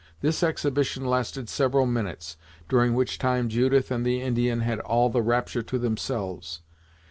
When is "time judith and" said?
3.19-4.03